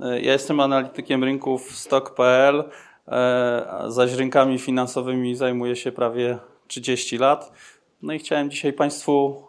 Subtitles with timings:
[0.00, 2.64] Ja jestem analitykiem rynków stock.pl,
[3.88, 7.52] zaś rynkami finansowymi zajmuję się prawie 30 lat.
[8.02, 9.44] No i chciałem dzisiaj Państwu,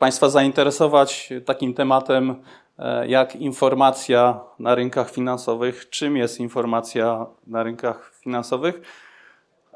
[0.00, 2.42] Państwa zainteresować takim tematem,
[2.78, 8.80] e, jak informacja na rynkach finansowych, czym jest informacja na rynkach finansowych,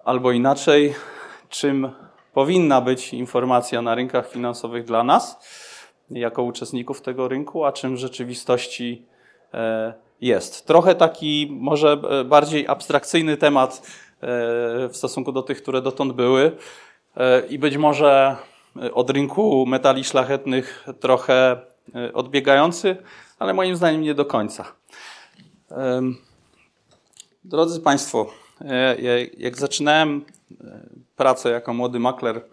[0.05, 0.95] albo inaczej,
[1.49, 1.91] czym
[2.33, 5.39] powinna być informacja na rynkach finansowych dla nas,
[6.11, 9.14] jako uczestników tego rynku, a czym w rzeczywistości e,
[10.21, 10.67] jest.
[10.67, 13.83] Trochę taki może e, bardziej abstrakcyjny temat
[14.91, 16.53] w stosunku do tych, które dotąd były
[17.51, 18.37] i być może
[18.95, 21.57] od rynku metali szlachetnych trochę
[22.15, 22.97] odbiegający,
[23.39, 24.65] ale moim zdaniem nie do końca.
[27.45, 28.31] Drodzy Państwo,
[29.39, 30.25] jak zaczynałem
[31.17, 32.45] pracę jako młody makler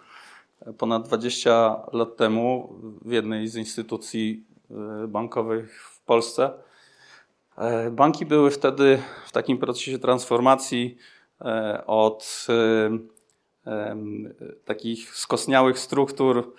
[0.77, 2.75] ponad 20 lat temu
[3.05, 4.43] w jednej z instytucji
[5.07, 6.51] bankowych w Polsce,
[7.91, 10.97] banki były wtedy w takim procesie transformacji
[11.87, 12.47] od
[14.65, 16.53] takich skosniałych struktur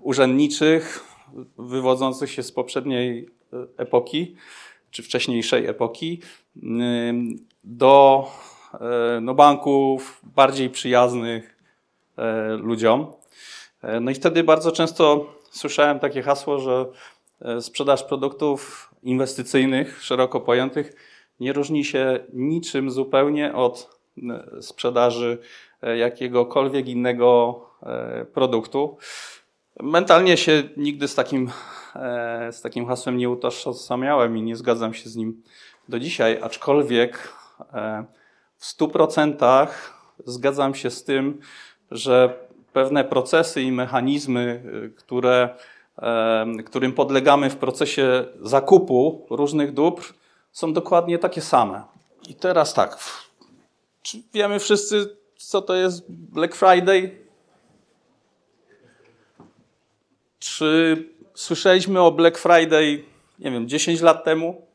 [0.00, 1.04] urzędniczych,
[1.58, 4.36] wywodzących się z poprzedniej e, epoki,
[4.90, 6.22] czy wcześniejszej epoki,
[7.64, 8.26] do
[8.74, 11.56] e, no, banków bardziej przyjaznych
[12.16, 13.12] e, ludziom.
[14.00, 16.86] No i wtedy bardzo często słyszałem takie hasło, że
[17.60, 20.92] sprzedaż produktów inwestycyjnych, szeroko pojętych,
[21.40, 23.98] nie różni się niczym zupełnie od
[24.60, 25.38] sprzedaży
[25.82, 27.60] jakiegokolwiek innego
[28.34, 28.98] produktu.
[29.82, 31.50] Mentalnie się nigdy z takim,
[31.96, 35.42] e, z takim hasłem nie utożsamiałem i nie zgadzam się z nim
[35.88, 37.32] do dzisiaj, aczkolwiek
[37.74, 38.04] e,
[38.56, 41.40] w stu procentach zgadzam się z tym,
[41.90, 42.34] że
[42.72, 45.48] pewne procesy i mechanizmy, e, które,
[46.66, 50.02] którym podlegamy w procesie zakupu różnych dóbr,
[50.52, 51.82] są dokładnie takie same.
[52.28, 52.98] I teraz tak,
[54.02, 57.28] czy wiemy wszyscy, co to jest Black Friday?
[60.38, 60.96] Czy
[61.34, 63.04] słyszeliśmy o Black Friday,
[63.38, 64.66] nie wiem, 10 lat temu?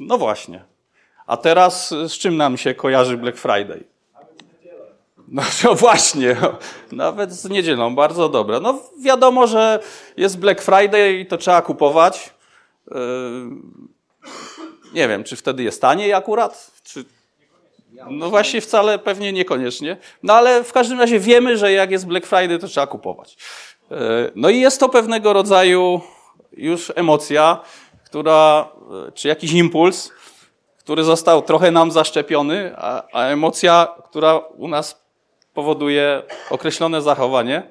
[0.00, 0.64] No właśnie.
[1.26, 3.91] A teraz z czym nam się kojarzy Black Friday?
[5.32, 6.36] No to właśnie,
[6.92, 8.60] nawet z niedzielą, bardzo dobre.
[8.60, 9.80] No wiadomo, że
[10.16, 12.34] jest Black Friday i to trzeba kupować.
[12.90, 12.96] Yy,
[14.94, 17.04] nie wiem, czy wtedy jest taniej akurat, czy...
[18.10, 19.96] No właśnie wcale pewnie niekoniecznie.
[20.22, 23.36] No ale w każdym razie wiemy, że jak jest Black Friday, to trzeba kupować.
[23.90, 23.96] E,
[24.34, 26.00] no i jest to pewnego rodzaju
[26.52, 27.60] już emocja,
[28.04, 28.68] która,
[29.08, 30.12] e, czy jakiś impuls,
[30.78, 35.01] który został trochę nam zaszczepiony, a, a emocja, która u nas
[35.54, 37.62] powoduje określone zachowanie,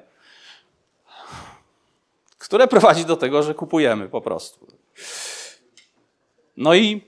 [2.38, 4.66] które prowadzi do tego, że kupujemy po prostu.
[6.56, 7.04] No i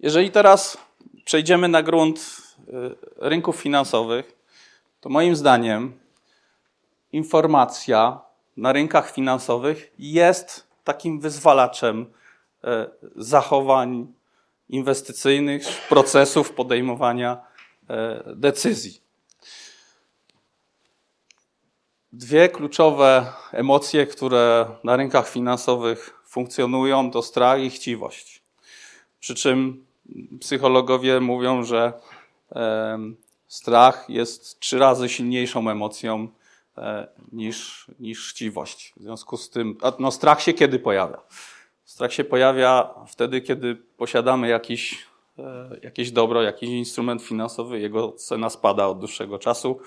[0.00, 0.78] jeżeli teraz
[1.24, 2.72] przejdziemy na grunt e,
[3.16, 4.36] rynków finansowych,
[5.00, 5.98] to moim zdaniem
[7.12, 8.20] informacja
[8.56, 12.06] na rynkach finansowych jest takim wyzwalaczem
[12.64, 14.06] e, zachowań
[14.68, 17.40] inwestycyjnych, procesów podejmowania
[17.88, 19.03] e, decyzji.
[22.16, 28.42] Dwie kluczowe emocje, które na rynkach finansowych funkcjonują, to strach i chciwość.
[29.20, 29.84] Przy czym
[30.40, 31.92] psychologowie mówią, że
[33.48, 36.28] strach jest trzy razy silniejszą emocją
[36.78, 38.92] E, niż, niż chciwość.
[38.96, 41.20] W związku z tym, no strach się kiedy pojawia?
[41.84, 45.06] Strach się pojawia wtedy, kiedy posiadamy jakiś,
[45.38, 49.80] e, jakieś dobro, jakiś instrument finansowy, jego cena spada od dłuższego czasu.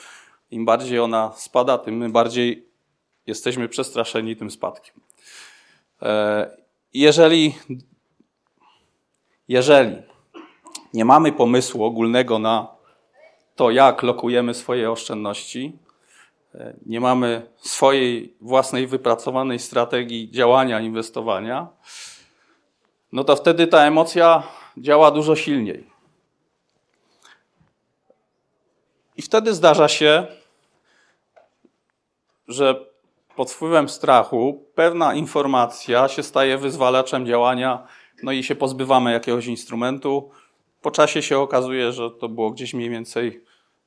[0.52, 2.68] Im bardziej ona spada, tym my bardziej
[3.28, 4.96] jesteśmy przestraszeni tym spadkiem.
[6.02, 6.58] E,
[6.94, 7.56] jeżeli,
[9.48, 9.96] jeżeli
[10.94, 12.68] nie mamy pomysłu ogólnego na
[13.56, 15.78] to, jak lokujemy swoje oszczędności,
[16.86, 21.68] nie mamy swojej własnej wypracowanej strategii działania, inwestowania,
[23.12, 24.44] no to wtedy ta emocja
[24.78, 25.97] działa dużo silniej.
[29.18, 30.28] I wtedy zdarza się,
[32.48, 32.86] że
[33.36, 37.88] pod wpływem strachu pewna informacja się staje wyzwalaczem działania,
[38.24, 40.32] no i się pozbywamy jakiegoś instrumentu.
[40.82, 43.42] Po czasie się okazuje, że to było gdzieś mniej więcej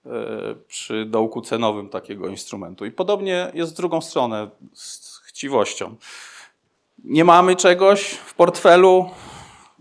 [0.06, 2.87] E, przy dołku cenowym takiego instrumentu.
[2.87, 5.97] I podobnie jest z drugą stronę, z chciwością.
[7.05, 9.11] Nie mamy czegoś w portfelu,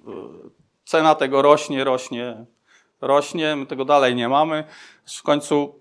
[0.08, 0.12] e,
[0.86, 2.46] cena tego rośnie, rośnie,
[3.02, 4.64] rośnie, my tego dalej nie mamy.
[5.18, 5.80] W końcu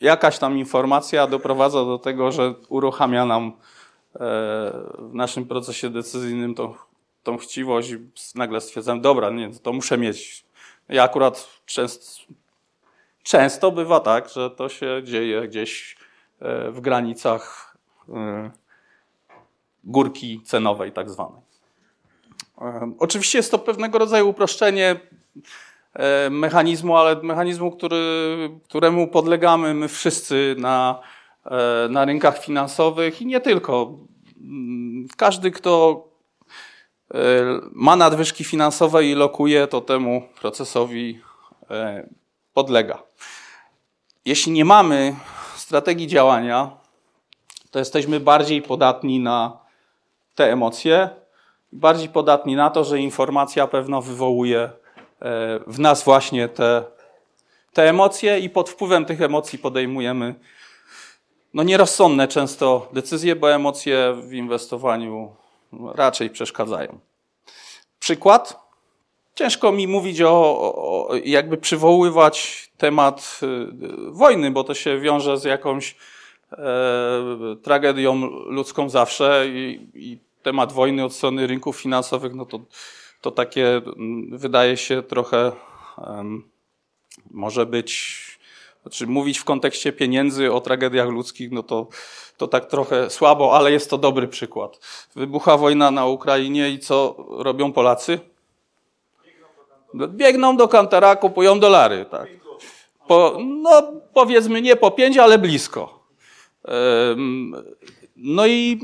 [0.00, 3.52] jakaś tam informacja doprowadza do tego, że uruchamia nam e,
[4.98, 6.74] w naszym procesie decyzyjnym to
[7.22, 7.94] tą chciwość,
[8.34, 10.44] nagle stwierdzam, dobra, nie, to muszę mieć.
[10.88, 12.32] Ja akurat często,
[13.22, 15.96] często bywa tak, że to się dzieje gdzieś
[16.40, 17.76] e, w granicach
[18.08, 18.50] e,
[19.84, 21.44] górki cenowej tak zwanej.
[22.98, 25.00] Oczywiście jest to pewnego rodzaju uproszczenie
[26.30, 31.00] mechanizmu, ale mechanizmu, który, któremu podlegamy my wszyscy na,
[31.90, 33.98] na rynkach finansowych i nie tylko.
[35.16, 36.04] Każdy, kto
[37.14, 37.18] e,
[37.72, 41.20] ma nadwyżki finansowe i lokuje, to temu procesowi
[41.70, 42.08] e,
[42.54, 43.02] podlega.
[44.24, 45.16] Jeśli nie mamy
[45.56, 46.70] strategii działania,
[47.70, 49.58] to jesteśmy bardziej podatni na
[50.34, 51.10] te emocje,
[51.72, 54.83] bardziej podatni na to, że informacja pewno wywołuje e,
[55.66, 56.84] w nas właśnie te,
[57.72, 60.34] te emocje i pod wpływem tych emocji podejmujemy
[61.54, 65.36] no nierozsądne często decyzje, bo emocje w inwestowaniu
[65.94, 66.98] raczej przeszkadzają.
[67.98, 68.64] Przykład.
[69.34, 75.44] Ciężko mi mówić o, o jakby przywoływać temat y, wojny, bo to się wiąże z
[75.44, 75.96] jakąś
[76.52, 76.56] e,
[77.62, 78.16] tragedią
[78.46, 82.60] ludzką zawsze i, i, temat wojny od strony rynków finansowych, no to,
[83.24, 85.52] to takie mm, wydaje się trochę
[87.30, 88.24] może być
[88.82, 91.88] znaczy, mówić w kontekście pieniędzy o tragediach ludzkich, no to,
[92.36, 94.78] to tak trochę słabo, ale jest to dobry przykład.
[95.16, 98.20] Wybucha wojna na Ukrainie i co robią Polacy?
[99.94, 102.06] Biegną do kantara, kupują dolary.
[102.10, 102.28] Tak.
[103.08, 106.04] Po, no, powiedzmy nie po pięć, ale blisko.
[108.16, 108.80] No i,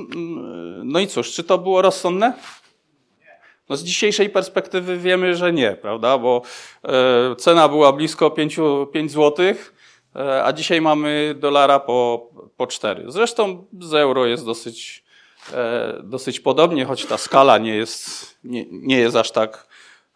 [0.85, 2.33] no i cóż, czy to było rozsądne?
[3.71, 6.19] No z dzisiejszej perspektywy wiemy, że nie, prawda?
[6.19, 6.43] Bo
[6.85, 8.57] e, cena była blisko 5,
[8.93, 9.75] 5 złotych
[10.17, 13.05] E, a dzisiaj mamy dolara po, po 4.
[13.09, 15.05] Zresztą z euro jest dosyć,
[15.53, 19.67] e, dosyć podobnie, choć ta skala nie jest, nie, nie jest aż, tak,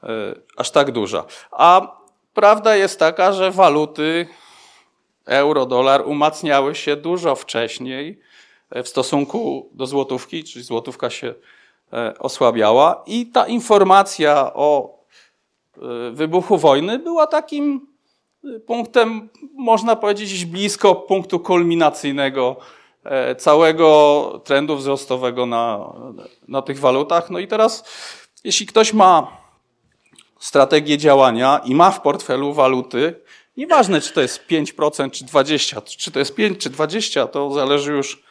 [0.03, 0.09] e,
[0.57, 1.25] aż tak duża.
[1.51, 1.97] A
[2.35, 4.27] prawda jest taka, że waluty
[5.27, 8.21] euro, dolar umacniały się dużo wcześniej
[8.71, 11.35] w stosunku do złotówki, czyli złotówka się
[12.19, 14.99] osłabiała i ta informacja o
[16.13, 17.95] wybuchu wojny była takim
[18.67, 22.57] punktem, można powiedzieć, blisko punktu kulminacyjnego
[23.05, 25.93] e, całego trendu wzrostowego na,
[26.49, 27.31] na tych walutach.
[27.31, 27.85] No i teraz,
[28.45, 29.37] jeśli ktoś ma
[30.39, 33.21] strategię działania i ma w portfelu waluty,
[33.57, 37.93] nieważne czy to jest 5% czy 20%, czy to jest 5 czy 20%, to zależy
[37.93, 38.23] już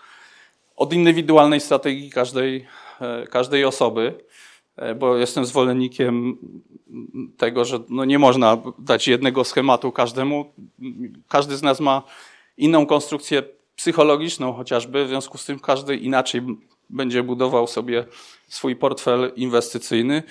[0.76, 2.68] od indywidualnej strategii każdej, e,
[3.30, 4.24] każdej osoby.
[4.76, 6.38] E, bo jestem zwolennikiem
[7.38, 10.54] tego, że no nie można dać jednego schematu każdemu.
[11.28, 12.04] Każdy z nas ma
[12.58, 13.44] inną konstrukcję
[13.76, 16.42] psychologiczną chociażby, w związku z tym każdy inaczej
[16.90, 18.06] będzie budował sobie
[18.48, 20.24] swój portfel inwestycyjny.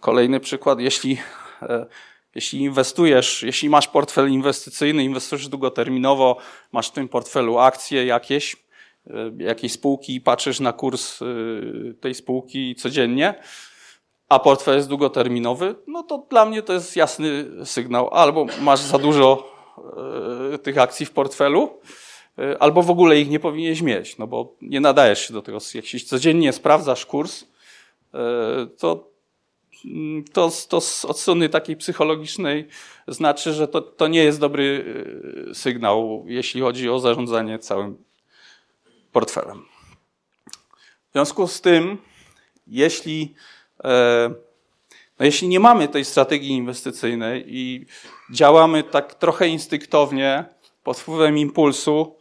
[0.00, 1.18] Kolejny przykład, jeśli,
[1.62, 1.86] e,
[2.34, 6.36] jeśli inwestujesz, jeśli masz portfel inwestycyjny, inwestujesz długoterminowo,
[6.72, 8.63] masz w tym portfelu akcje jakieś, E,
[9.38, 11.24] jakiejś spółki i patrzysz na kurs e,
[12.00, 13.34] tej spółki codziennie,
[14.28, 18.14] a portfel jest długoterminowy, no to dla mnie to jest jasny sygnał.
[18.14, 19.54] Albo masz za dużo
[20.54, 21.80] e, tych akcji w portfelu,
[22.58, 25.58] albo w ogóle ich nie powinieneś mieć, no bo nie nadajesz się do tego.
[25.74, 27.44] Jeśli codziennie sprawdzasz kurs,
[28.78, 29.10] to,
[30.32, 30.76] to, to
[31.08, 32.68] od strony takiej psychologicznej
[33.08, 34.84] znaczy, że to, to nie jest dobry
[35.52, 37.96] sygnał, jeśli chodzi o zarządzanie całym
[39.14, 39.64] portfelem.
[41.08, 41.98] W związku z tym,
[42.66, 43.34] jeśli,
[43.84, 44.30] e,
[45.18, 47.86] no jeśli nie mamy tej strategii inwestycyjnej i
[48.32, 50.44] działamy tak trochę instynktownie
[50.84, 52.16] pod wpływem impulsu,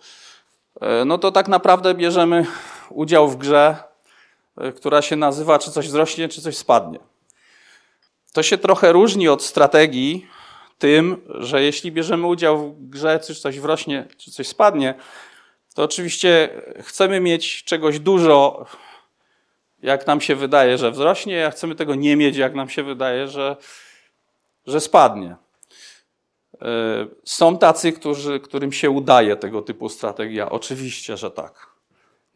[0.81, 2.45] e, no to tak naprawdę bierzemy
[2.89, 3.75] udział w grze,
[4.57, 6.99] e, która się nazywa czy coś wzrośnie, czy coś spadnie.
[8.33, 10.27] To się trochę różni od strategii
[10.77, 14.93] tym, że jeśli bierzemy udział w grze, czy coś wrośnie, czy coś spadnie,
[15.73, 16.49] to oczywiście
[16.79, 18.65] chcemy mieć czegoś dużo,
[19.81, 23.27] jak nam się wydaje, że wzrośnie, a chcemy tego nie mieć, jak nam się wydaje,
[23.27, 23.55] że,
[24.67, 25.35] że spadnie.
[26.61, 30.49] E, są tacy, którzy, którym się udaje tego typu strategia.
[30.49, 31.67] Oczywiście, że tak.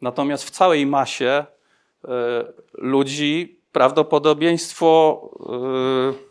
[0.00, 1.44] Natomiast w całej masie
[2.04, 6.28] e, ludzi prawdopodobieństwo e,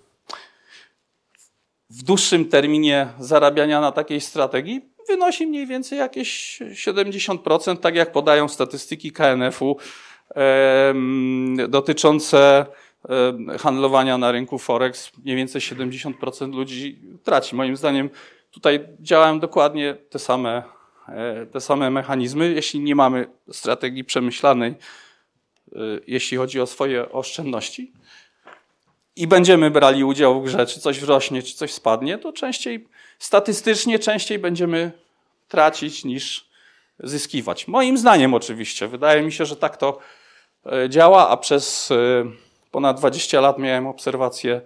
[1.89, 8.47] w dłuższym terminie zarabiania na takiej strategii wynosi mniej więcej jakieś 70%, tak jak podają
[8.47, 9.77] statystyki KNF-u
[11.67, 12.65] dotyczące
[13.59, 15.11] handlowania na rynku Forex.
[15.23, 17.55] Mniej więcej 70% ludzi traci.
[17.55, 18.09] Moim zdaniem
[18.51, 20.63] tutaj działają dokładnie te same,
[21.07, 22.53] e, te same mechanizmy.
[22.53, 27.93] Jeśli nie mamy strategii przemyślanej, e, jeśli chodzi o swoje oszczędności
[29.15, 32.87] i będziemy brali udział w grze, czy coś wrośnie, czy coś spadnie, to częściej,
[33.19, 34.91] statystycznie częściej będziemy
[35.47, 36.47] tracić niż
[36.99, 37.67] zyskiwać.
[37.67, 38.87] Moim zdaniem oczywiście.
[38.87, 39.99] Wydaje mi się, że tak to
[40.65, 41.95] e, działa, a przez e,
[42.71, 44.61] ponad 20 lat miałem obserwację,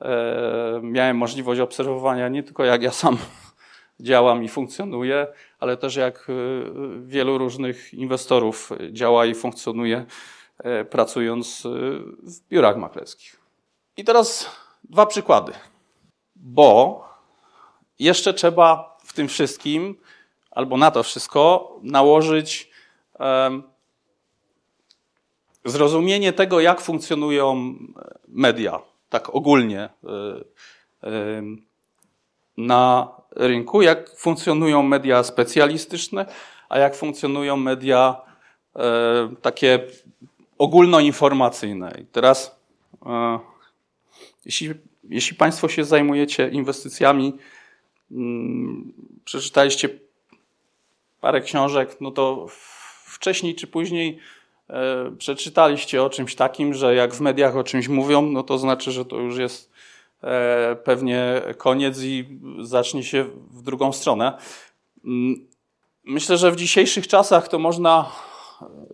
[0.00, 3.18] e, miałem możliwość obserwowania nie tylko jak ja sam
[4.00, 5.26] działam i funkcjonuję,
[5.58, 6.26] ale też jak
[7.00, 10.06] wielu różnych inwestorów działa i funkcjonuje
[10.90, 11.62] pracując
[12.22, 13.40] w biurach maklerskich.
[13.96, 14.50] I teraz
[14.84, 15.52] dwa przykłady.
[16.34, 17.04] Bo
[17.98, 19.96] jeszcze trzeba w tym wszystkim,
[20.50, 22.70] albo na to wszystko, nałożyć
[23.18, 23.62] um,
[25.64, 27.74] zrozumienie tego, jak funkcjonują
[28.28, 31.62] media, tak ogólnie um,
[32.56, 36.26] na rynku, jak funkcjonują media specjalistyczne,
[36.68, 38.20] a jak funkcjonują media
[38.74, 39.86] um, takie
[40.58, 41.92] ogólnoinformacyjne.
[42.00, 42.60] I teraz
[44.44, 44.74] jeśli,
[45.08, 47.38] jeśli Państwo się zajmujecie inwestycjami,
[49.24, 49.88] przeczytaliście
[51.20, 52.46] parę książek, no to
[53.04, 54.18] wcześniej czy później
[54.70, 58.92] e, przeczytaliście o czymś takim, że jak w mediach o czymś mówią, no to znaczy,
[58.92, 59.70] że to już jest
[60.22, 64.38] e, pewnie koniec i zacznie się w drugą stronę.
[65.04, 65.46] Mm,
[66.04, 68.12] myślę, że w dzisiejszych czasach to można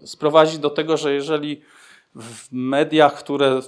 [0.04, 1.60] sprowadzić do tego, że jeżeli
[2.14, 3.60] w mediach, które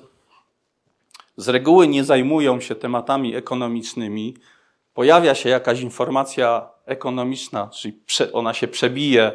[1.37, 4.35] z reguły nie zajmują się tematami ekonomicznymi,
[4.95, 8.01] pojawia się jakaś informacja ekonomiczna, czyli
[8.33, 9.33] ona się przebije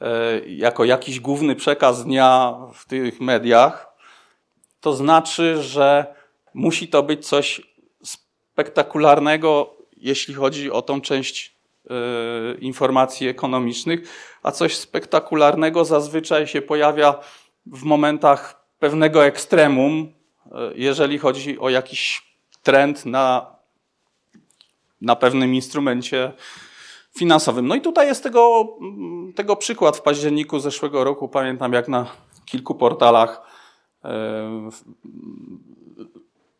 [0.00, 3.96] e, jako jakiś główny przekaz dnia w tych mediach,
[4.80, 6.14] to znaczy, że
[6.54, 7.60] musi to być coś
[8.02, 11.56] spektakularnego, jeśli chodzi o tą część
[11.90, 11.94] e,
[12.58, 14.00] informacji ekonomicznych,
[14.42, 17.14] a coś spektakularnego zazwyczaj się pojawia
[17.66, 20.12] w momentach pewnego ekstremum,
[20.74, 22.22] jeżeli chodzi o jakiś
[22.62, 23.56] trend na,
[25.00, 26.32] na pewnym instrumencie
[27.18, 27.66] finansowym.
[27.66, 28.68] No i tutaj jest tego,
[29.34, 31.28] tego przykład w październiku zeszłego roku.
[31.28, 32.06] Pamiętam, jak na
[32.44, 33.42] kilku portalach
[34.04, 34.70] e,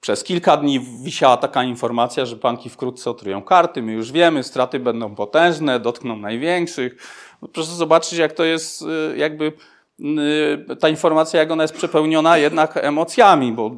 [0.00, 3.82] przez kilka dni wisiała taka informacja, że banki wkrótce otrują karty.
[3.82, 6.96] My już wiemy, straty będą potężne, dotkną największych.
[7.42, 9.52] No proszę zobaczyć, jak to jest, e, jakby
[10.00, 13.70] Y, ta informacja, jak ona jest przepełniona jednak emocjami, bo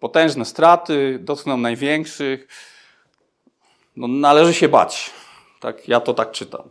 [0.00, 2.48] potężne straty dotkną największych.
[4.00, 5.10] No, należy się bać.
[5.60, 6.62] Tak, ja to tak czytam.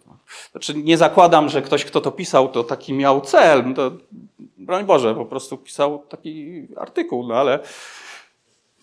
[0.51, 3.63] Znaczy, nie zakładam, że ktoś, kto to pisał, to taki miał cel.
[3.67, 3.91] No to,
[4.57, 7.59] broń Boże, po prostu pisał taki artykuł, no ale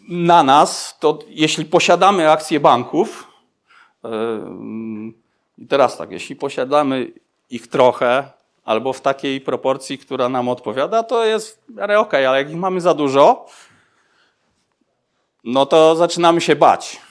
[0.08, 3.26] na nas, to jeśli posiadamy akcje banków,
[4.04, 4.10] yy,
[5.58, 7.12] i teraz tak, jeśli posiadamy
[7.50, 8.30] ich trochę,
[8.64, 12.50] albo w takiej proporcji, która nam odpowiada, to jest w miarę okej, okay, ale jak
[12.50, 13.46] ich mamy za dużo,
[15.44, 17.05] no to zaczynamy się bać.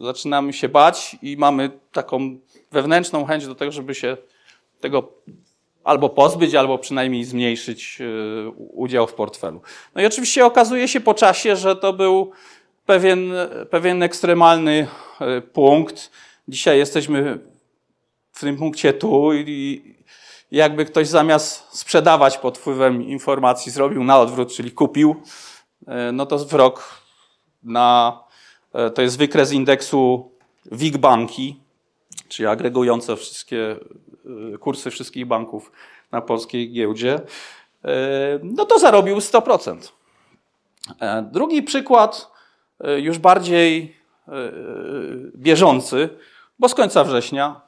[0.00, 2.38] Zaczynamy się bać i mamy taką
[2.72, 4.16] wewnętrzną chęć do tego, żeby się
[4.80, 5.12] tego
[5.84, 9.60] albo pozbyć, albo przynajmniej zmniejszyć e, udział w portfelu.
[9.94, 12.30] No i oczywiście okazuje się po czasie, że to był
[12.86, 13.32] pewien,
[13.70, 14.86] pewien ekstremalny
[15.20, 16.10] e, punkt.
[16.48, 17.38] Dzisiaj jesteśmy
[18.32, 19.96] w tym punkcie tu i,
[20.50, 25.16] jakby ktoś zamiast sprzedawać pod wpływem informacji zrobił na odwrót, czyli kupił,
[25.86, 27.02] e, no to w rok
[27.62, 28.18] na,
[28.94, 30.30] to jest wykres indeksu
[30.72, 31.60] WIG Banki,
[32.28, 33.76] czyli agregujące wszystkie
[34.54, 35.72] e, kursy wszystkich banków
[36.12, 37.20] na polskiej giełdzie,
[38.42, 39.76] no to zarobił 100%.
[41.32, 42.30] Drugi przykład,
[42.96, 43.96] już bardziej
[45.34, 46.08] bieżący,
[46.58, 47.66] bo z końca września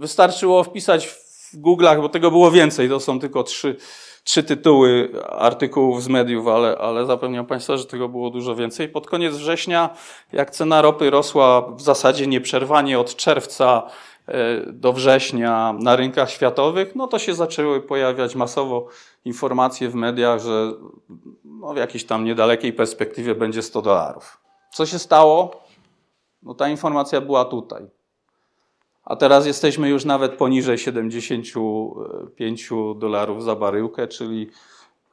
[0.00, 3.76] Wystarczyło wpisać w Google'ach, bo tego było więcej, to są tylko trzy,
[4.24, 8.88] trzy tytuły artykułów z mediów, ale, ale zapewniam Państwa, że tego było dużo więcej.
[8.88, 9.90] Pod koniec września,
[10.32, 13.82] jak cena ropy rosła w zasadzie nieprzerwanie od czerwca
[14.28, 14.32] e,
[14.72, 18.86] do września na rynkach światowych, no to się zaczęły pojawiać masowo
[19.24, 20.72] informacje w mediach, że
[21.44, 24.40] no w jakiejś tam niedalekiej perspektywie będzie 100 dolarów.
[24.72, 25.62] Co się stało?
[26.42, 27.99] No ta informacja była tutaj
[29.04, 34.50] a teraz jesteśmy już nawet poniżej 75 dolarów za baryłkę, czyli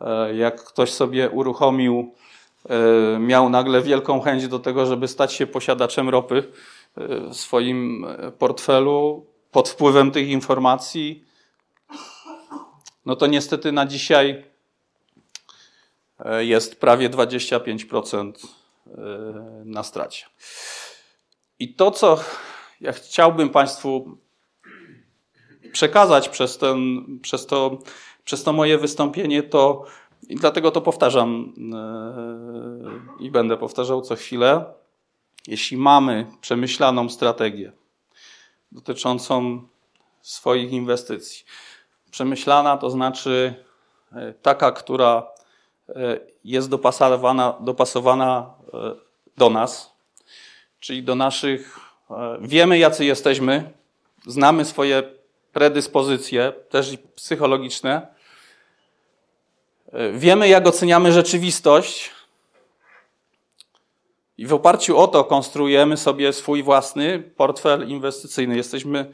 [0.01, 2.13] e, jak ktoś sobie uruchomił,
[2.69, 6.51] e, miał nagle wielką chęć do tego, żeby stać się posiadaczem ropy
[6.97, 8.05] e, w swoim
[8.39, 11.23] portfelu pod wpływem tych informacji,
[13.05, 14.45] no to niestety na dzisiaj
[16.39, 18.31] jest prawie 25%
[19.65, 20.25] na stracie.
[21.59, 22.19] I to, co
[22.81, 24.17] ja chciałbym Państwu
[25.71, 27.77] przekazać przez, ten, przez, to,
[28.23, 29.85] przez to moje wystąpienie to
[30.29, 31.53] i dlatego to powtarzam
[33.19, 34.65] yy, i będę powtarzał co chwilę.
[35.47, 37.71] Jeśli mamy przemyślaną strategię
[38.71, 39.61] dotyczącą
[40.21, 41.45] swoich inwestycji,
[42.11, 43.63] przemyślana to znaczy
[44.11, 45.27] yy, taka, która
[45.87, 48.53] yy, jest dopasowana, dopasowana
[49.37, 49.93] do nas,
[50.79, 51.86] czyli do naszych.
[52.41, 53.71] Wiemy, jacy jesteśmy,
[54.25, 55.03] znamy swoje
[55.53, 58.07] predyspozycje, też i psychologiczne.
[60.13, 62.11] Wiemy, jak oceniamy rzeczywistość,
[64.37, 68.55] i w oparciu o to konstruujemy sobie swój własny portfel inwestycyjny.
[68.55, 69.13] Jesteśmy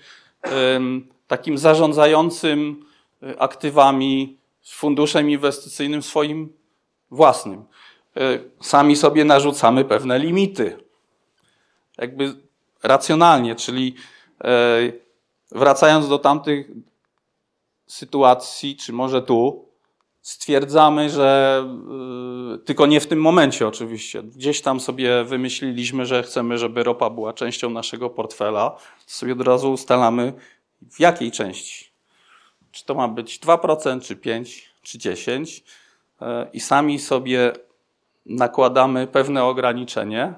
[1.27, 2.85] takim zarządzającym
[3.23, 6.53] e, aktywami, funduszem inwestycyjnym swoim
[7.11, 7.65] własnym.
[8.17, 10.77] E, sami sobie narzucamy pewne limity.
[11.97, 12.35] Jakby
[12.83, 13.95] racjonalnie, czyli
[14.43, 14.91] e,
[15.51, 16.67] wracając do tamtych
[17.87, 19.73] sytuacji, czy może tu,
[20.23, 21.63] stwierdzamy, że
[22.51, 24.23] yy, tylko nie w tym momencie oczywiście.
[24.23, 28.69] Gdzieś tam sobie wymyśliliśmy, że chcemy, żeby ropa była częścią naszego portfela.
[29.05, 30.33] To sobie od razu ustalamy,
[30.91, 31.91] w jakiej części.
[32.71, 35.61] Czy to ma być 2%, czy 5%, czy 10%.
[36.21, 37.51] Yy, I sami sobie
[38.25, 40.33] nakładamy pewne ograniczenie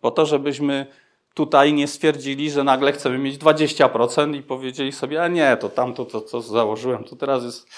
[0.00, 0.86] po to, żebyśmy
[1.34, 6.04] tutaj nie stwierdzili, że nagle chcemy mieć 20% i powiedzieli sobie, a nie, to tamto,
[6.04, 7.68] to co założyłem, to teraz jest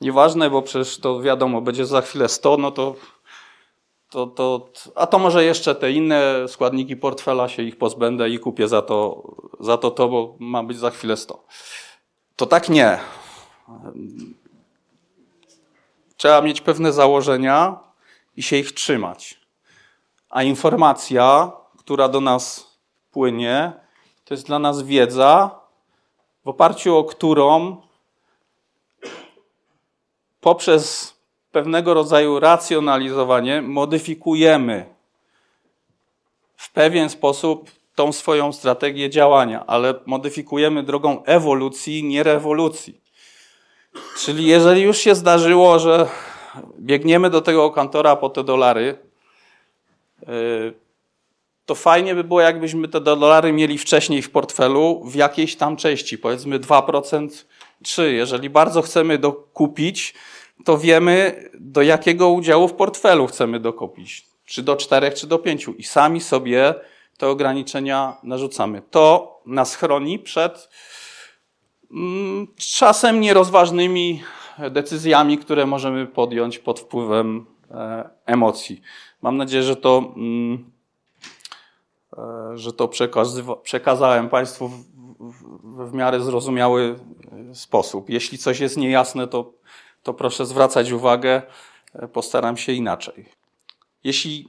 [0.00, 2.94] nieważne, bo przecież to wiadomo, będzie za chwilę 100, no to,
[4.10, 8.68] to, to, a to może jeszcze te inne składniki portfela się ich pozbędę i kupię
[8.68, 9.22] za to,
[9.60, 11.44] za to, to bo ma być za chwilę 100.
[12.36, 12.98] To tak nie.
[16.16, 17.78] Trzeba mieć pewne założenia
[18.36, 19.40] i się ich trzymać.
[20.30, 22.65] A informacja, która do nas
[23.16, 23.72] płynie,
[24.24, 25.60] to jest dla nas wiedza,
[26.44, 27.76] w oparciu o którą
[30.40, 31.14] poprzez
[31.52, 34.94] pewnego rodzaju racjonalizowanie modyfikujemy
[36.56, 43.00] w pewien sposób tą swoją strategię działania, ale modyfikujemy drogą ewolucji, nie rewolucji.
[44.18, 46.08] Czyli jeżeli już się zdarzyło, że
[46.80, 48.98] biegniemy do tego kantora po te dolary,
[50.26, 50.85] yy,
[51.66, 56.18] to fajnie by było, jakbyśmy te dolary mieli wcześniej w portfelu w jakiejś tam części,
[56.18, 57.28] powiedzmy 2%,
[57.82, 58.02] 3%.
[58.02, 60.14] Jeżeli bardzo chcemy dokupić,
[60.64, 64.26] to wiemy, do jakiego udziału w portfelu chcemy dokupić.
[64.44, 65.66] Czy do 4, czy do 5.
[65.78, 66.74] I sami sobie
[67.18, 68.82] te ograniczenia narzucamy.
[68.90, 70.68] To nas chroni przed
[71.90, 74.22] mm, czasem nierozważnymi
[74.70, 78.80] decyzjami, które możemy podjąć pod wpływem e, emocji.
[79.22, 80.75] Mam nadzieję, że to mm,
[82.54, 82.90] że to
[83.62, 84.84] przekazałem Państwu w,
[85.20, 86.98] w, w miarę zrozumiały
[87.50, 88.10] e, sposób.
[88.10, 89.52] Jeśli coś jest niejasne, to,
[90.02, 91.42] to proszę zwracać uwagę,
[91.94, 93.28] e, postaram się inaczej.
[94.04, 94.48] Jeśli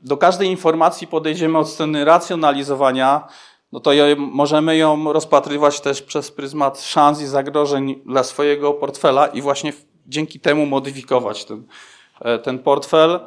[0.00, 3.28] do każdej informacji podejdziemy od strony racjonalizowania,
[3.72, 9.42] no to możemy ją rozpatrywać też przez pryzmat szans i zagrożeń dla swojego portfela i
[9.42, 9.72] właśnie
[10.06, 11.66] dzięki temu modyfikować ten,
[12.42, 13.20] ten portfel.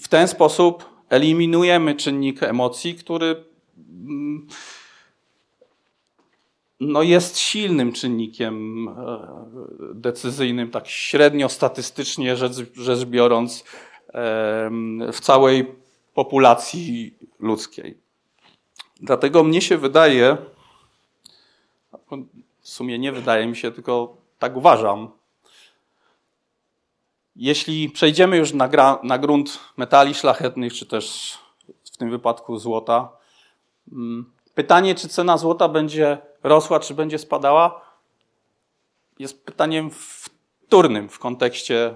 [0.00, 3.44] W ten sposób eliminujemy czynnik emocji, który
[3.76, 4.46] mm,
[6.80, 8.94] no jest silnym czynnikiem e,
[9.94, 13.64] decyzyjnym, tak średnio statystycznie rzecz, rzecz biorąc,
[15.12, 15.74] w całej
[16.14, 17.96] populacji ludzkiej.
[19.00, 20.36] Dlatego mnie się wydaje,
[22.60, 25.10] w sumie nie wydaje mi się, tylko tak uważam,
[27.36, 31.38] jeśli przejdziemy już na, gra, na grunt metali szlachetnych, czy też
[31.92, 33.08] w tym wypadku złota,
[33.92, 37.80] mm, pytanie, czy cena złota będzie rosła, czy będzie spadała,
[39.18, 41.94] jest pytaniem wtórnym w kontekście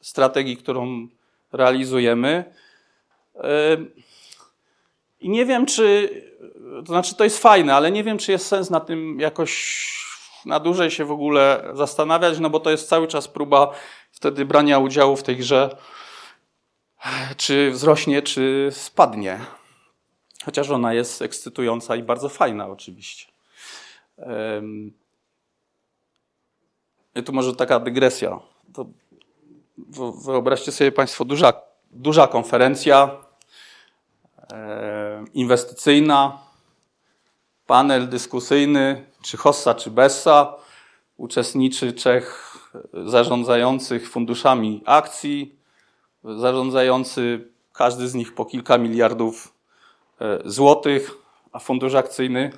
[0.00, 1.08] strategii, którą
[1.52, 2.54] realizujemy.
[5.20, 6.10] I nie wiem, czy,
[6.86, 9.80] to znaczy to jest fajne, ale nie wiem, czy jest sens na tym jakoś
[10.46, 13.72] na dłużej się w ogóle zastanawiać, no bo to jest cały czas próba
[14.12, 15.76] wtedy brania udziału w tej grze,
[17.36, 19.40] czy wzrośnie, czy spadnie.
[20.44, 23.32] Chociaż ona jest ekscytująca i bardzo fajna, oczywiście.
[27.14, 28.40] I tu może taka dygresja.
[28.74, 28.86] To
[30.24, 31.52] wyobraźcie sobie Państwo duża,
[31.90, 33.24] duża konferencja
[35.34, 36.38] inwestycyjna,
[37.66, 40.56] panel dyskusyjny, czy Hossa, czy Bessa.
[41.16, 42.49] Uczestniczy trzech
[42.92, 45.54] zarządzających funduszami akcji,
[46.24, 49.54] zarządzający każdy z nich po kilka miliardów
[50.20, 51.14] e, złotych,
[51.52, 52.52] a fundusz akcyjny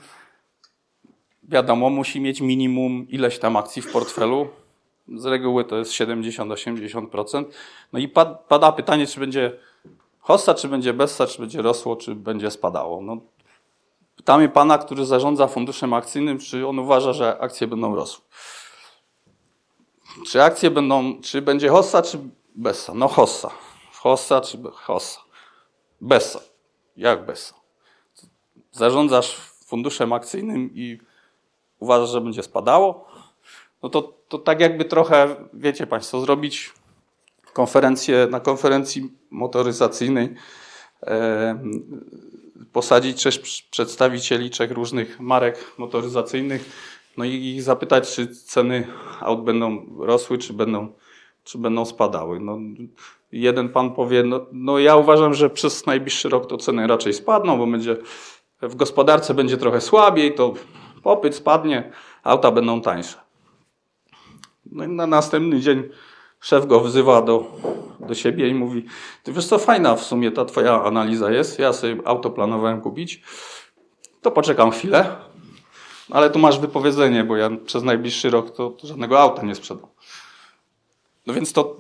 [1.42, 4.48] wiadomo, musi mieć minimum ileś tam akcji w portfelu.
[5.16, 7.44] Z reguły to jest 70-80%.
[7.92, 8.08] No i
[8.48, 9.52] pada pytanie, czy będzie
[10.20, 13.02] hossa, czy będzie bessa, czy będzie rosło, czy będzie spadało.
[13.02, 13.16] No,
[14.16, 18.24] pytamy pana, który zarządza funduszem akcyjnym, czy on uważa, że akcje będą rosły.
[20.26, 22.18] Czy akcje będą, czy będzie hossa, czy
[22.54, 22.94] bessa?
[22.94, 23.50] No hossa.
[23.92, 25.20] Hossa czy hossa?
[26.00, 26.40] Bessa.
[26.96, 27.54] Jak bessa?
[28.72, 30.98] Zarządzasz funduszem akcyjnym i
[31.78, 33.06] uważasz, że będzie spadało?
[33.82, 36.72] No to, to tak jakby trochę, wiecie Państwo, zrobić
[37.52, 40.34] konferencję, na konferencji motoryzacyjnej
[41.02, 41.58] e,
[42.72, 43.34] posadzić trzech
[43.70, 46.64] przedstawicieli trzech różnych marek motoryzacyjnych,
[47.16, 48.86] no i zapytać, czy ceny
[49.20, 50.88] aut będą rosły, czy będą,
[51.44, 52.40] czy będą spadały.
[52.40, 52.58] No,
[53.32, 57.58] jeden pan powie, no, no ja uważam, że przez najbliższy rok to ceny raczej spadną,
[57.58, 57.96] bo będzie
[58.62, 60.54] w gospodarce będzie trochę słabiej, to
[61.02, 63.18] popyt spadnie, auta będą tańsze.
[64.66, 65.88] No i na następny dzień
[66.40, 67.44] szef go wzywa do,
[68.00, 68.84] do siebie i mówi,
[69.22, 73.22] ty wiesz co, fajna w sumie ta twoja analiza jest, ja sobie auto planowałem kupić,
[74.22, 75.16] to poczekam chwilę,
[76.10, 79.86] ale tu masz wypowiedzenie, bo ja przez najbliższy rok to, to żadnego auta nie sprzedam.
[81.26, 81.76] No więc to,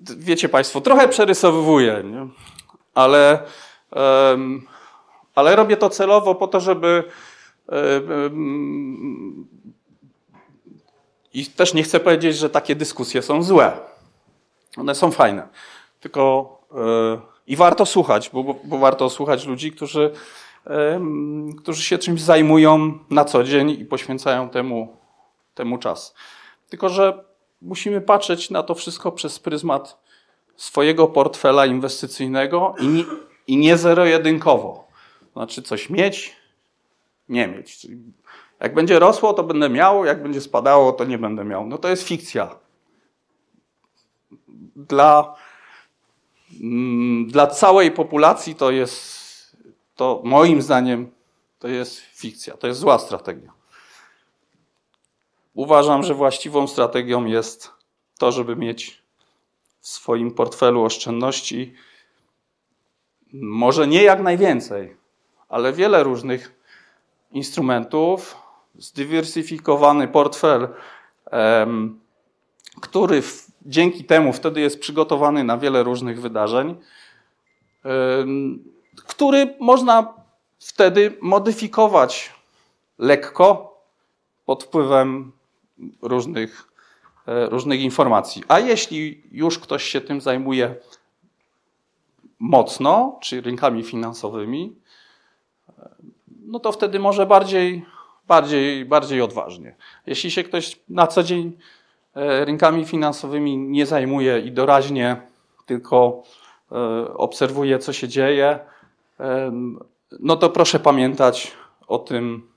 [0.00, 2.28] wiecie Państwo, trochę przerysowywuję, nie?
[2.94, 3.42] Ale,
[4.30, 4.66] um,
[5.34, 7.04] ale robię to celowo po to, żeby
[7.66, 9.46] um,
[11.34, 13.72] i też nie chcę powiedzieć, że takie dyskusje są złe.
[14.76, 15.48] One są fajne.
[16.00, 20.10] Tylko yy, i warto słuchać, bo, bo, warto słuchać ludzi, którzy,
[21.58, 24.96] którzy się czymś zajmują na co dzień i poświęcają temu,
[25.54, 26.14] temu czas.
[26.68, 27.24] Tylko, że
[27.62, 30.02] musimy patrzeć na to wszystko przez pryzmat
[30.56, 33.04] swojego portfela inwestycyjnego i nie,
[33.46, 34.88] i nie zero-jedynkowo.
[35.32, 36.36] Znaczy coś mieć,
[37.28, 37.78] nie mieć.
[37.78, 37.96] Czyli
[38.60, 41.66] jak będzie rosło, to będę miał, jak będzie spadało, to nie będę miał.
[41.66, 42.56] No to jest fikcja.
[44.76, 45.34] Dla,
[46.60, 49.21] mm, dla całej populacji to jest,
[49.96, 51.10] to moim zdaniem,
[51.58, 53.52] to jest fikcja, to jest zła strategia.
[55.54, 57.70] Uważam, że właściwą strategią jest
[58.18, 59.02] to, żeby mieć
[59.80, 61.74] w swoim portfelu oszczędności
[63.32, 64.96] może nie jak najwięcej,
[65.48, 66.52] ale wiele różnych
[67.32, 68.36] instrumentów,
[68.74, 70.68] zdywersyfikowany portfel,
[72.80, 73.22] który
[73.62, 76.76] dzięki temu wtedy jest przygotowany na wiele różnych wydarzeń,
[78.96, 80.14] który można
[80.58, 82.32] wtedy modyfikować
[82.98, 83.78] lekko
[84.46, 85.32] pod wpływem
[86.02, 86.72] różnych,
[87.26, 88.44] e, różnych informacji.
[88.48, 90.74] A jeśli już ktoś się tym zajmuje
[92.38, 94.76] mocno, czy rynkami finansowymi,
[96.46, 97.84] no to wtedy może bardziej
[98.28, 99.74] bardziej, bardziej odważnie.
[100.06, 101.58] Jeśli się ktoś na co dzień
[102.14, 105.16] e, rynkami finansowymi nie zajmuje i doraźnie
[105.66, 106.22] tylko
[106.72, 108.71] e, obserwuje, co się dzieje, e,
[110.20, 111.52] no to proszę pamiętać
[111.86, 112.48] o tym,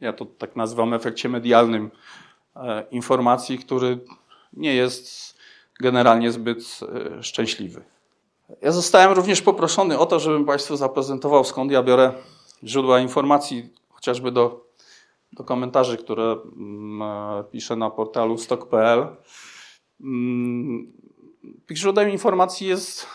[0.00, 1.90] ja to tak nazywam efekcie medialnym
[2.90, 3.98] informacji, który
[4.52, 5.36] nie jest
[5.80, 6.80] generalnie zbyt
[7.20, 7.82] szczęśliwy.
[8.60, 12.12] Ja zostałem również poproszony o to, żebym Państwu zaprezentował, skąd ja biorę
[12.64, 14.66] źródła informacji chociażby do,
[15.32, 19.06] do komentarzy, które mm, e, piszę na portalu stock.pl.
[20.00, 20.92] Mm,
[21.66, 23.06] tych źródeł informacji jest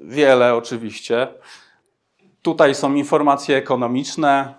[0.00, 1.28] wiele oczywiście.
[2.48, 4.54] Tutaj są informacje ekonomiczne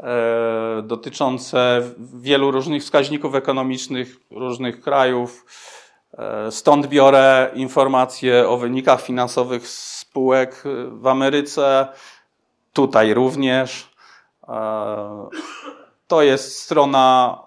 [0.00, 5.46] e, dotyczące wielu różnych wskaźników ekonomicznych różnych krajów.
[6.18, 11.88] E, stąd biorę informacje o wynikach finansowych spółek w Ameryce,
[12.72, 13.90] tutaj również.
[14.48, 15.28] E,
[16.06, 17.38] to jest strona,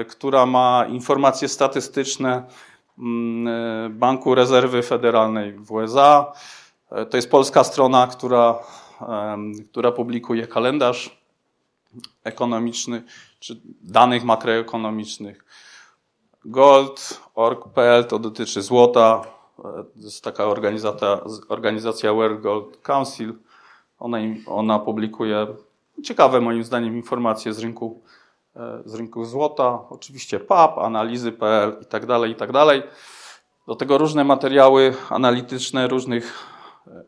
[0.00, 2.42] e, która ma informacje statystyczne
[2.98, 3.48] mm,
[3.86, 6.32] e, Banku Rezerwy Federalnej w USA.
[7.10, 8.58] To jest polska strona, która,
[9.70, 11.22] która publikuje kalendarz
[12.24, 13.02] ekonomiczny
[13.40, 15.44] czy danych makroekonomicznych.
[16.44, 19.24] Gold.org.pl to dotyczy złota.
[19.56, 23.34] To jest taka organizacja, organizacja World Gold Council.
[23.98, 25.46] Ona, ona publikuje
[26.02, 28.02] ciekawe moim zdaniem informacje z rynku,
[28.56, 32.82] e, z rynku złota, oczywiście PAP, analizy.pl i tak dalej, i tak dalej.
[33.66, 36.51] Do tego różne materiały analityczne różnych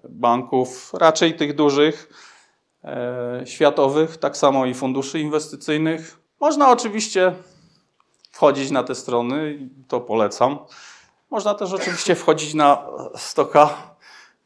[0.08, 2.08] banków, raczej tych dużych,
[2.84, 6.18] e, światowych, tak samo i funduszy inwestycyjnych.
[6.40, 7.32] Można oczywiście
[8.30, 10.58] wchodzić na te strony, to polecam.
[11.30, 13.94] Można też oczywiście wchodzić na stoka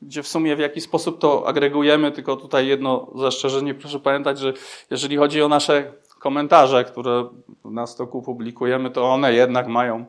[0.03, 4.53] gdzie w sumie w jaki sposób to agregujemy, tylko tutaj jedno zastrzeżenie, proszę pamiętać, że
[4.91, 7.29] jeżeli chodzi o nasze komentarze, które
[7.65, 10.07] na stoku publikujemy, to one jednak mają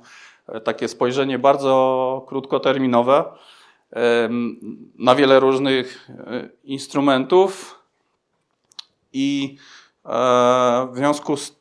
[0.63, 3.23] takie spojrzenie bardzo krótkoterminowe
[4.99, 6.09] na wiele różnych
[6.63, 7.79] instrumentów
[9.13, 9.57] i
[10.91, 11.59] w związku z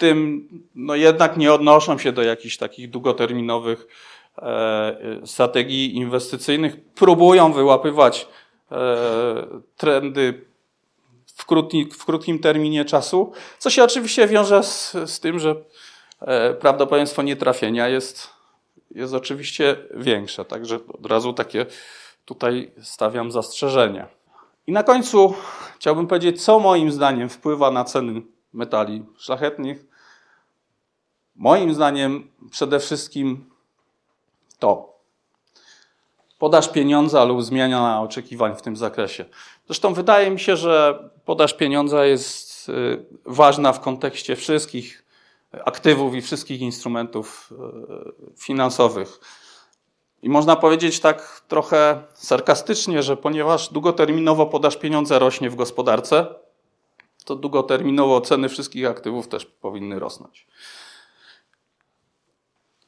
[0.00, 3.86] tym no jednak nie odnoszą się do jakichś takich długoterminowych
[4.38, 6.84] e, strategii inwestycyjnych.
[6.94, 8.28] Próbują wyłapywać
[8.72, 8.76] e,
[9.76, 10.44] trendy
[11.34, 15.56] w, krótki, w krótkim terminie czasu, co się oczywiście wiąże z, z tym, że
[16.20, 18.30] e, prawdopodobieństwo nietrafienia jest,
[18.90, 20.44] jest oczywiście większe.
[20.44, 21.66] Także od razu takie
[22.24, 24.06] tutaj stawiam zastrzeżenie.
[24.66, 25.34] I na końcu
[25.76, 28.22] chciałbym powiedzieć, co moim zdaniem wpływa na ceny
[28.52, 29.90] metali szlachetnych
[31.40, 33.50] Moim zdaniem przede wszystkim
[34.58, 35.00] to
[36.38, 39.24] podaż pieniądza lub zmiana oczekiwań w tym zakresie.
[39.66, 45.04] Zresztą wydaje mi się, że podaż pieniądza jest y, ważna w kontekście wszystkich
[45.64, 49.20] aktywów i wszystkich instrumentów y, finansowych.
[50.22, 56.26] I można powiedzieć tak trochę sarkastycznie, że ponieważ długoterminowo podaż pieniądza rośnie w gospodarce,
[57.24, 60.46] to długoterminowo ceny wszystkich aktywów też powinny rosnąć.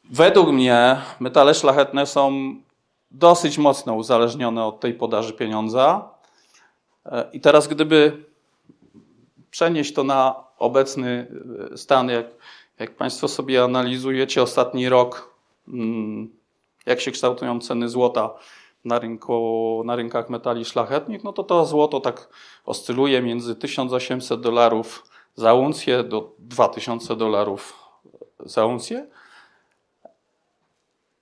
[0.05, 2.55] Według mnie metale szlachetne są
[3.11, 6.11] dosyć mocno uzależnione od tej podaży pieniądza.
[7.07, 8.25] E, I teraz, gdyby
[9.51, 11.27] przenieść to na obecny
[11.73, 12.27] e, stan, jak,
[12.79, 15.35] jak Państwo sobie analizujecie ostatni rok,
[15.69, 16.31] mm,
[16.87, 18.35] jak się kształtują ceny złota
[18.85, 22.29] na, rynku, na rynkach metali szlachetnych, no to to złoto tak
[22.67, 27.79] oscyluje między 1800 dolarów za uncję do 2000 dolarów
[28.41, 29.07] za uncję.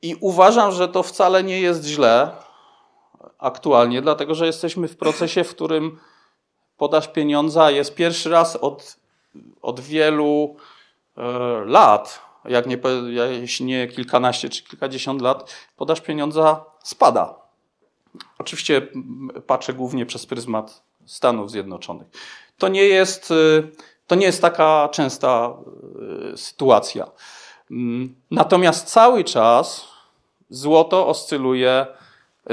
[0.02, 2.30] I uważam, że to wcale nie jest źle
[3.38, 5.98] aktualnie, dlatego że jesteśmy w procesie, w którym
[6.76, 8.96] podaż pieniądza jest pierwszy raz od,
[9.62, 10.56] od wielu
[11.16, 11.22] e,
[11.64, 12.78] lat, jak nie,
[13.40, 17.34] jeśli nie kilkanaście czy kilkadziesiąt lat, podaż pieniądza spada.
[18.38, 18.86] Oczywiście
[19.46, 22.08] patrzę głównie przez pryzmat Stanów Zjednoczonych.
[22.58, 23.34] To nie jest, e,
[24.06, 25.54] to nie jest taka częsta
[26.32, 27.10] e, sytuacja.
[27.70, 29.88] Mm, natomiast cały czas
[30.50, 31.86] złoto oscyluje,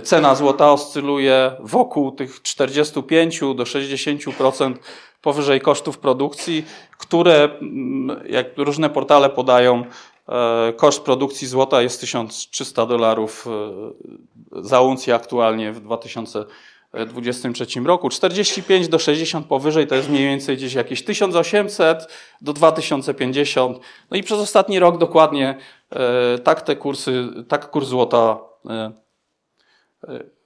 [0.04, 4.74] cena złota oscyluje wokół tych 45 do 60%
[5.22, 6.66] powyżej kosztów produkcji,
[6.98, 9.84] które, mm, jak różne portale podają,
[10.30, 13.50] e, koszt produkcji złota jest 1300 dolarów e,
[14.64, 18.10] za uncję aktualnie w 2023 roku.
[18.10, 22.08] 45 do 60 powyżej to jest mniej więcej gdzieś jakieś 1800
[22.42, 23.80] do 2050.
[24.12, 25.58] No i przez ostatni rok dokładnie
[25.96, 28.40] E, tak te kursy, tak kurs złota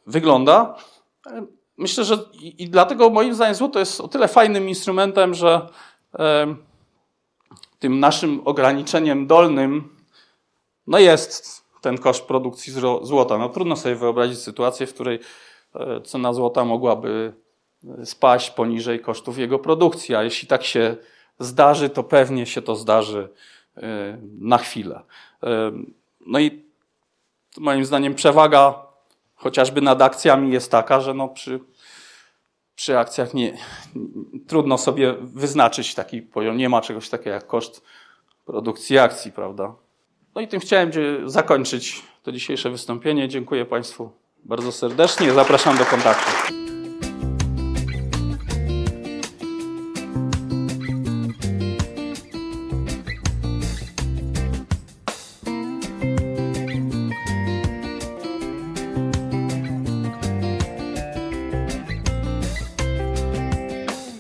[0.08, 0.76] wygląda.
[1.78, 5.70] Myślę, że i dlatego moim zdaniem złoto jest o tyle fajnym instrumentem, że
[7.80, 9.96] tym naszym ograniczeniem dolnym
[10.88, 13.38] no jest ten koszt produkcji złota.
[13.38, 15.20] No trudno sobie wyobrazić sytuację, w której
[16.04, 17.34] cena złota mogłaby
[18.04, 20.96] spaść poniżej kosztów jego produkcji, a jeśli tak się
[21.40, 23.30] zdarzy, to pewnie się to zdarzy
[24.40, 25.02] na chwilę.
[26.28, 26.66] No i
[27.58, 28.91] moim zdaniem przewaga
[29.42, 31.60] chociażby nad akcjami jest taka, że no przy,
[32.76, 33.58] przy akcjach nie,
[34.48, 36.58] trudno sobie wyznaczyć taki poziom.
[36.58, 37.84] Nie ma czegoś takiego jak koszt
[38.46, 39.74] produkcji akcji, prawda?
[40.36, 40.92] No i tym chciałem
[41.26, 43.28] zakończyć to dzisiejsze wystąpienie.
[43.28, 44.12] Dziękuję Państwu
[44.44, 45.34] bardzo serdecznie.
[45.34, 46.61] Zapraszam do kontaktu.